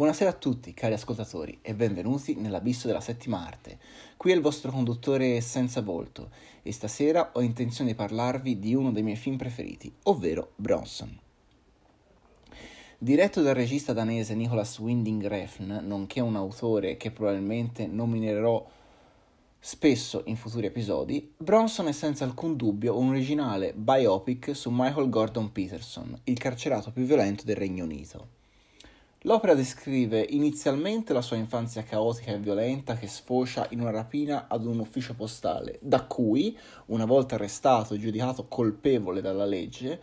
Buonasera 0.00 0.30
a 0.30 0.32
tutti, 0.32 0.72
cari 0.72 0.94
ascoltatori, 0.94 1.58
e 1.60 1.74
benvenuti 1.74 2.34
nell'abisso 2.34 2.86
della 2.86 3.02
settima 3.02 3.46
arte. 3.46 3.78
Qui 4.16 4.32
è 4.32 4.34
il 4.34 4.40
vostro 4.40 4.70
conduttore 4.70 5.42
senza 5.42 5.82
volto, 5.82 6.30
e 6.62 6.72
stasera 6.72 7.32
ho 7.34 7.42
intenzione 7.42 7.90
di 7.90 7.96
parlarvi 7.96 8.58
di 8.58 8.74
uno 8.74 8.92
dei 8.92 9.02
miei 9.02 9.18
film 9.18 9.36
preferiti, 9.36 9.92
ovvero 10.04 10.52
Bronson. 10.56 11.20
Diretto 12.96 13.42
dal 13.42 13.54
regista 13.54 13.92
danese 13.92 14.34
Nicholas 14.34 14.78
Winding 14.78 15.26
Refn, 15.26 15.80
nonché 15.82 16.20
un 16.20 16.34
autore 16.34 16.96
che 16.96 17.10
probabilmente 17.10 17.86
nominerò 17.86 18.66
spesso 19.58 20.22
in 20.24 20.36
futuri 20.36 20.64
episodi, 20.64 21.30
Bronson 21.36 21.88
è 21.88 21.92
senza 21.92 22.24
alcun 22.24 22.56
dubbio 22.56 22.96
un 22.96 23.10
originale 23.10 23.74
biopic 23.74 24.56
su 24.56 24.70
Michael 24.72 25.10
Gordon 25.10 25.52
Peterson, 25.52 26.18
il 26.24 26.38
carcerato 26.38 26.90
più 26.90 27.04
violento 27.04 27.44
del 27.44 27.56
Regno 27.56 27.84
Unito. 27.84 28.38
L'opera 29.24 29.52
descrive 29.52 30.26
inizialmente 30.30 31.12
la 31.12 31.20
sua 31.20 31.36
infanzia 31.36 31.82
caotica 31.82 32.32
e 32.32 32.38
violenta 32.38 32.96
che 32.96 33.06
sfocia 33.06 33.66
in 33.70 33.80
una 33.80 33.90
rapina 33.90 34.46
ad 34.48 34.64
un 34.64 34.78
ufficio 34.78 35.12
postale, 35.12 35.78
da 35.82 36.04
cui, 36.04 36.56
una 36.86 37.04
volta 37.04 37.34
arrestato 37.34 37.92
e 37.92 37.98
giudicato 37.98 38.46
colpevole 38.48 39.20
dalla 39.20 39.44
legge, 39.44 40.00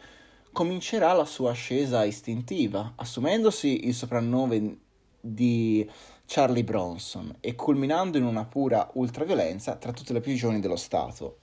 comincerà 0.51 1.13
la 1.13 1.25
sua 1.25 1.49
ascesa 1.49 2.03
istintiva, 2.03 2.93
assumendosi 2.95 3.87
il 3.87 3.95
soprannome 3.95 4.77
di 5.19 5.89
Charlie 6.27 6.63
Bronson 6.63 7.37
e 7.39 7.55
culminando 7.55 8.19
in 8.19 8.23
una 8.23 8.45
pura 8.45 8.87
ultraviolenza 8.93 9.77
tra 9.77 9.93
tutte 9.93 10.13
le 10.13 10.21
prigioni 10.21 10.59
dello 10.59 10.75
Stato. 10.75 11.37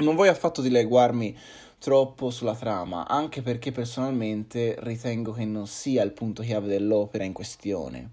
Non 0.00 0.14
voglio 0.14 0.30
affatto 0.30 0.62
dileguarmi 0.62 1.36
troppo 1.80 2.30
sulla 2.30 2.54
trama, 2.54 3.08
anche 3.08 3.42
perché 3.42 3.72
personalmente 3.72 4.76
ritengo 4.78 5.32
che 5.32 5.44
non 5.44 5.66
sia 5.66 6.04
il 6.04 6.12
punto 6.12 6.42
chiave 6.42 6.68
dell'opera 6.68 7.24
in 7.24 7.32
questione. 7.32 8.10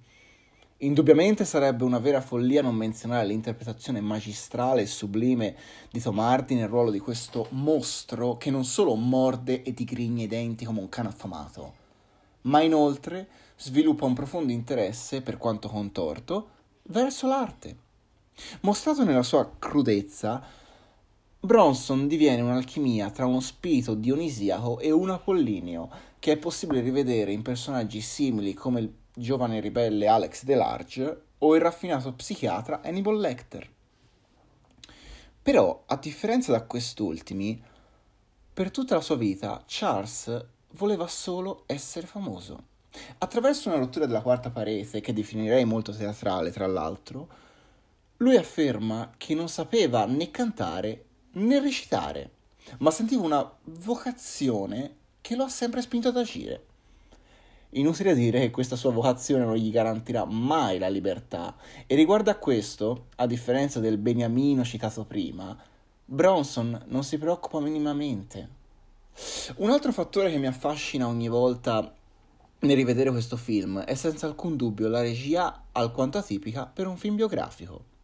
Indubbiamente 0.78 1.46
sarebbe 1.46 1.84
una 1.84 2.00
vera 2.00 2.22
follia 2.22 2.64
non 2.64 2.74
menzionare 2.74 3.28
l'interpretazione 3.28 4.02
magistrale 4.02 4.82
e 4.82 4.88
sublime 4.88 5.56
di 5.92 6.02
Tom 6.02 6.18
Hardy 6.18 6.56
nel 6.56 6.70
ruolo 6.70 6.90
di 6.90 6.98
questo 6.98 7.46
mostro 7.52 8.38
che 8.38 8.50
non 8.50 8.66
solo 8.66 8.96
morde 8.96 9.62
e 9.62 9.72
digrigna 9.72 10.24
i 10.24 10.28
denti 10.28 10.66
come 10.66 10.80
un 10.80 10.90
cane 10.90 11.10
affamato, 11.10 11.74
ma 12.42 12.62
inoltre 12.62 13.28
sviluppa 13.58 14.06
un 14.06 14.16
profondo 14.16 14.52
interesse, 14.52 15.22
per 15.22 15.38
quanto 15.38 15.70
contorto, 15.70 16.50
verso 16.88 17.28
l'arte. 17.28 17.78
Mostrato 18.62 19.04
nella 19.04 19.24
sua 19.24 19.50
crudezza, 19.60 20.64
Bronson 21.46 22.08
diviene 22.08 22.42
un'alchimia 22.42 23.10
tra 23.12 23.26
uno 23.26 23.40
spirito 23.40 23.94
dionisiaco 23.94 24.80
e 24.80 24.92
un 24.92 25.10
apollineo, 25.10 25.90
che 26.20 26.34
è 26.34 26.38
possibile 26.38 26.82
rivedere 26.82 27.32
in 27.32 27.42
personaggi 27.42 28.02
simili 28.02 28.54
come 28.54 28.80
il 28.82 28.94
giovane 29.14 29.60
ribelle 29.60 30.08
Alex 30.08 30.44
DeLarge 30.44 31.22
o 31.38 31.56
il 31.56 31.62
raffinato 31.62 32.14
psichiatra 32.14 32.82
Hannibal 32.84 33.18
Lecter. 33.18 33.70
Però, 35.42 35.84
a 35.86 35.96
differenza 35.98 36.52
da 36.52 36.64
quest'ultimi, 36.64 37.62
per 38.54 38.72
tutta 38.72 38.96
la 38.96 39.02
sua 39.02 39.16
vita 39.16 39.64
Charles 39.68 40.46
voleva 40.72 41.08
solo 41.08 41.64
essere 41.68 42.08
famoso. 42.08 42.64
Attraverso 43.20 43.70
una 43.70 43.78
rottura 43.78 44.06
della 44.06 44.22
quarta 44.22 44.50
parete, 44.50 45.02
che 45.02 45.14
definirei 45.14 45.66
molto 45.66 45.92
teatrale 45.92 46.52
tra 46.52 46.66
l'altro, 46.66 47.28
lui 48.18 48.38
afferma 48.38 49.12
che 49.18 49.36
non 49.36 49.50
sapeva 49.50 50.06
né 50.06 50.32
cantare 50.32 51.05
né 51.36 51.60
recitare, 51.60 52.32
ma 52.80 52.92
sentiva 52.92 53.24
una 53.24 53.52
vocazione 53.64 54.96
che 55.22 55.36
lo 55.36 55.44
ha 55.44 55.50
sempre 55.50 55.82
spinto 55.82 56.10
ad 56.10 56.18
agire. 56.18 56.66
Inutile 57.72 58.16
dire 58.16 58.40
che 58.40 58.52
questa 58.52 58.76
sua 58.76 58.92
vocazione 58.92 59.44
non 59.44 59.56
gli 59.56 59.70
garantirà 59.70 60.24
mai 60.24 60.78
la 60.78 60.88
libertà 60.88 61.56
e 61.86 61.96
riguardo 61.96 62.30
a 62.30 62.36
questo, 62.36 63.08
a 63.16 63.26
differenza 63.26 63.80
del 63.80 63.98
Beniamino 63.98 64.64
citato 64.64 65.04
prima, 65.04 65.58
Bronson 66.06 66.86
non 66.88 67.04
si 67.04 67.18
preoccupa 67.18 67.60
minimamente. 67.60 68.50
Un 69.58 69.72
altro 69.72 69.92
fattore 69.92 70.30
che 70.30 70.38
mi 70.38 70.48
affascina 70.48 71.08
ogni 71.08 71.28
volta 71.28 71.94
nel 72.60 72.76
rivedere 72.76 73.12
questo 73.12 73.36
film 73.36 73.80
è 73.80 73.96
senza 73.96 74.26
alcun 74.26 74.56
dubbio 74.56 74.88
la 74.88 75.02
regia 75.02 75.66
alquanto 75.72 76.18
atipica 76.18 76.66
per 76.66 76.88
un 76.88 76.98
film 76.98 77.16
biografico. 77.16 77.95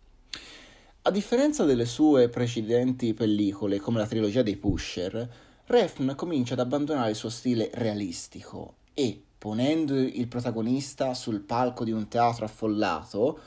A 1.03 1.09
differenza 1.09 1.63
delle 1.63 1.85
sue 1.85 2.29
precedenti 2.29 3.15
pellicole, 3.15 3.79
come 3.79 3.97
la 3.97 4.05
trilogia 4.05 4.43
dei 4.43 4.55
Pusher, 4.55 5.27
Refn 5.65 6.13
comincia 6.13 6.53
ad 6.53 6.59
abbandonare 6.59 7.09
il 7.09 7.15
suo 7.15 7.29
stile 7.29 7.71
realistico 7.73 8.75
e, 8.93 9.19
ponendo 9.35 9.95
il 9.95 10.27
protagonista 10.27 11.15
sul 11.15 11.39
palco 11.39 11.83
di 11.83 11.91
un 11.91 12.07
teatro 12.07 12.45
affollato, 12.45 13.39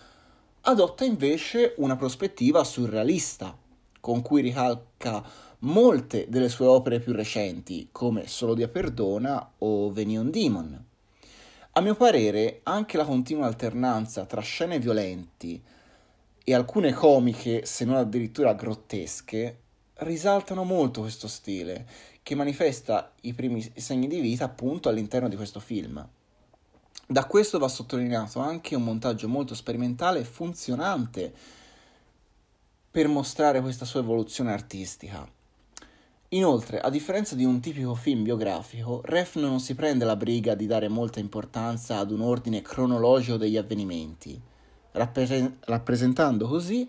adotta 0.62 1.04
invece 1.04 1.74
una 1.76 1.94
prospettiva 1.94 2.64
surrealista, 2.64 3.56
con 4.00 4.20
cui 4.20 4.42
ricalca 4.42 5.22
molte 5.60 6.26
delle 6.28 6.48
sue 6.48 6.66
opere 6.66 6.98
più 6.98 7.12
recenti, 7.12 7.88
come 7.92 8.26
Solo 8.26 8.54
Dio 8.54 8.68
Perdona 8.68 9.52
o 9.58 9.92
Venion 9.92 10.28
Demon. 10.28 10.84
A 11.70 11.80
mio 11.80 11.94
parere, 11.94 12.62
anche 12.64 12.96
la 12.96 13.04
continua 13.04 13.46
alternanza 13.46 14.24
tra 14.24 14.40
scene 14.40 14.80
violenti, 14.80 15.62
e 16.44 16.52
alcune 16.52 16.92
comiche, 16.92 17.64
se 17.64 17.86
non 17.86 17.96
addirittura 17.96 18.52
grottesche, 18.52 19.60
risaltano 19.94 20.62
molto 20.62 21.00
questo 21.00 21.26
stile, 21.26 21.86
che 22.22 22.34
manifesta 22.34 23.12
i 23.22 23.32
primi 23.32 23.66
segni 23.76 24.06
di 24.06 24.20
vita 24.20 24.44
appunto 24.44 24.90
all'interno 24.90 25.28
di 25.28 25.36
questo 25.36 25.58
film. 25.58 26.06
Da 27.06 27.24
questo 27.24 27.58
va 27.58 27.68
sottolineato 27.68 28.40
anche 28.40 28.74
un 28.74 28.84
montaggio 28.84 29.26
molto 29.26 29.54
sperimentale 29.54 30.20
e 30.20 30.24
funzionante 30.24 31.32
per 32.90 33.08
mostrare 33.08 33.60
questa 33.62 33.86
sua 33.86 34.00
evoluzione 34.00 34.52
artistica. 34.52 35.26
Inoltre, 36.28 36.80
a 36.80 36.90
differenza 36.90 37.34
di 37.34 37.44
un 37.44 37.60
tipico 37.60 37.94
film 37.94 38.22
biografico, 38.22 39.00
Refn 39.04 39.40
non 39.40 39.60
si 39.60 39.74
prende 39.74 40.04
la 40.04 40.16
briga 40.16 40.54
di 40.54 40.66
dare 40.66 40.88
molta 40.88 41.20
importanza 41.20 41.98
ad 41.98 42.10
un 42.10 42.20
ordine 42.20 42.60
cronologico 42.60 43.36
degli 43.36 43.56
avvenimenti 43.56 44.52
rappresentando 44.94 46.46
così 46.48 46.88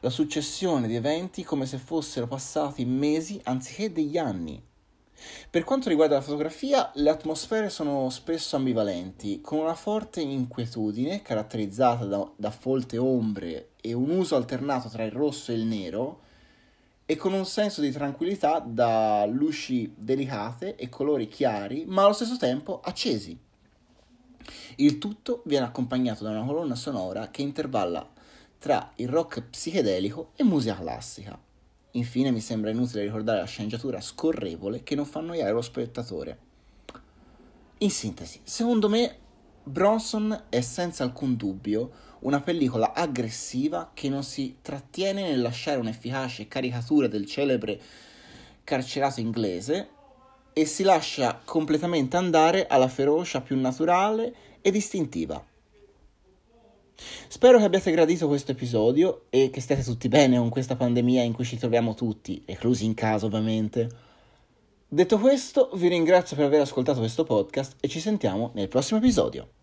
la 0.00 0.10
successione 0.10 0.88
di 0.88 0.96
eventi 0.96 1.44
come 1.44 1.66
se 1.66 1.78
fossero 1.78 2.26
passati 2.26 2.84
mesi 2.84 3.40
anziché 3.44 3.92
degli 3.92 4.18
anni. 4.18 4.60
Per 5.48 5.62
quanto 5.62 5.88
riguarda 5.88 6.16
la 6.16 6.20
fotografia, 6.20 6.90
le 6.94 7.10
atmosfere 7.10 7.70
sono 7.70 8.10
spesso 8.10 8.56
ambivalenti, 8.56 9.40
con 9.40 9.58
una 9.58 9.74
forte 9.74 10.20
inquietudine 10.20 11.22
caratterizzata 11.22 12.04
da, 12.04 12.28
da 12.34 12.50
folte 12.50 12.98
ombre 12.98 13.70
e 13.80 13.92
un 13.92 14.10
uso 14.10 14.34
alternato 14.34 14.88
tra 14.88 15.04
il 15.04 15.12
rosso 15.12 15.52
e 15.52 15.54
il 15.54 15.64
nero, 15.64 16.20
e 17.04 17.16
con 17.16 17.32
un 17.32 17.44
senso 17.44 17.80
di 17.80 17.92
tranquillità 17.92 18.58
da 18.58 19.24
luci 19.26 19.92
delicate 19.96 20.76
e 20.76 20.88
colori 20.88 21.28
chiari, 21.28 21.84
ma 21.86 22.04
allo 22.04 22.14
stesso 22.14 22.36
tempo 22.36 22.80
accesi. 22.82 23.38
Il 24.76 24.98
tutto 24.98 25.42
viene 25.44 25.66
accompagnato 25.66 26.24
da 26.24 26.30
una 26.30 26.44
colonna 26.44 26.74
sonora 26.74 27.30
che 27.30 27.42
intervalla 27.42 28.08
tra 28.58 28.92
il 28.96 29.08
rock 29.08 29.42
psichedelico 29.42 30.32
e 30.36 30.44
musica 30.44 30.76
classica. 30.76 31.38
Infine 31.92 32.30
mi 32.30 32.40
sembra 32.40 32.70
inutile 32.70 33.02
ricordare 33.02 33.40
la 33.40 33.44
sceneggiatura 33.44 34.00
scorrevole 34.00 34.82
che 34.82 34.94
non 34.94 35.04
fa 35.04 35.18
annoiare 35.18 35.52
lo 35.52 35.62
spettatore. 35.62 36.38
In 37.78 37.90
sintesi, 37.90 38.40
secondo 38.44 38.88
me 38.88 39.16
Bronson 39.64 40.44
è 40.48 40.60
senza 40.60 41.04
alcun 41.04 41.36
dubbio 41.36 41.90
una 42.20 42.40
pellicola 42.40 42.94
aggressiva 42.94 43.90
che 43.92 44.08
non 44.08 44.22
si 44.22 44.58
trattiene 44.62 45.22
nel 45.22 45.40
lasciare 45.40 45.78
un'efficace 45.78 46.48
caricatura 46.48 47.08
del 47.08 47.26
celebre 47.26 47.80
carcerato 48.64 49.20
inglese 49.20 49.88
e 50.52 50.64
si 50.66 50.82
lascia 50.82 51.40
completamente 51.44 52.16
andare 52.16 52.66
alla 52.66 52.88
ferocia 52.88 53.40
più 53.40 53.58
naturale 53.58 54.34
e 54.60 54.70
distintiva. 54.70 55.44
Spero 57.28 57.58
che 57.58 57.64
abbiate 57.64 57.90
gradito 57.90 58.28
questo 58.28 58.52
episodio 58.52 59.24
e 59.30 59.50
che 59.50 59.60
stiate 59.60 59.82
tutti 59.82 60.08
bene 60.08 60.38
con 60.38 60.50
questa 60.50 60.76
pandemia 60.76 61.22
in 61.22 61.32
cui 61.32 61.44
ci 61.44 61.56
troviamo 61.56 61.94
tutti, 61.94 62.42
reclusi 62.46 62.84
in 62.84 62.94
casa 62.94 63.26
ovviamente. 63.26 63.88
Detto 64.86 65.18
questo, 65.18 65.70
vi 65.74 65.88
ringrazio 65.88 66.36
per 66.36 66.44
aver 66.44 66.60
ascoltato 66.60 67.00
questo 67.00 67.24
podcast 67.24 67.76
e 67.80 67.88
ci 67.88 67.98
sentiamo 67.98 68.50
nel 68.54 68.68
prossimo 68.68 68.98
episodio. 68.98 69.61